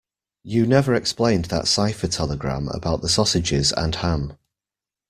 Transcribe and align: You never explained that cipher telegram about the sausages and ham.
You 0.43 0.65
never 0.65 0.95
explained 0.95 1.45
that 1.45 1.67
cipher 1.67 2.07
telegram 2.07 2.69
about 2.69 3.03
the 3.03 3.07
sausages 3.07 3.71
and 3.71 3.93
ham. 3.93 4.35